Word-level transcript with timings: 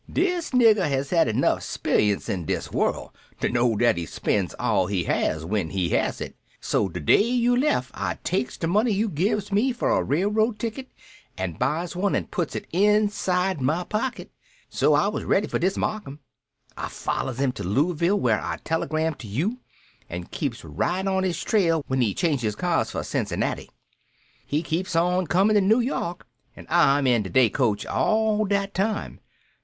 Dis 0.11 0.49
nigger 0.49 0.89
has 0.89 1.11
had 1.11 1.27
enough 1.27 1.59
'sperience 1.61 2.27
in 2.27 2.45
dis 2.45 2.71
world 2.71 3.11
to 3.39 3.49
know 3.49 3.75
dat 3.75 3.97
he 3.97 4.07
spends 4.07 4.55
all 4.57 4.87
he 4.87 5.03
has 5.03 5.43
w'en 5.43 5.69
he 5.69 5.89
has 5.89 6.19
it. 6.19 6.35
So 6.59 6.89
de 6.89 6.99
day 6.99 7.21
you 7.21 7.55
left 7.55 7.91
I 7.93 8.17
takes 8.23 8.57
de 8.57 8.65
money 8.65 8.89
you 8.89 9.07
gives 9.07 9.51
me 9.51 9.71
for 9.71 9.91
a 9.91 10.01
railroad 10.01 10.57
ticket, 10.57 10.87
an' 11.37 11.51
buys 11.59 11.95
one 11.95 12.15
an' 12.15 12.25
puts 12.25 12.55
it 12.55 12.65
inside 12.71 13.61
my 13.61 13.83
pocket. 13.83 14.31
So, 14.71 14.95
I 14.95 15.07
was 15.07 15.23
ready 15.23 15.45
for 15.47 15.59
dis 15.59 15.77
Marcum. 15.77 16.17
I 16.75 16.87
follows 16.87 17.39
'im 17.39 17.51
to 17.51 17.63
Lueyville, 17.63 18.17
whar 18.17 18.39
I 18.41 18.57
telegram 18.63 19.13
to 19.13 19.27
you, 19.27 19.59
and 20.09 20.31
keeps 20.31 20.65
right 20.65 21.05
on 21.05 21.23
'is 21.23 21.43
trail 21.43 21.83
w'en 21.83 22.01
he 22.01 22.15
changes 22.15 22.55
cars 22.55 22.89
for 22.89 23.03
Cincinnati. 23.03 23.69
He 24.47 24.63
keeps 24.63 24.95
on 24.95 25.27
comin' 25.27 25.53
to 25.53 25.61
Noo 25.61 25.79
York, 25.79 26.25
an' 26.55 26.65
I 26.71 26.97
am 26.97 27.05
in 27.05 27.21
de 27.21 27.29
day 27.29 27.51
coach 27.51 27.85
all 27.85 28.45
dat 28.45 28.73
time. 28.73 29.19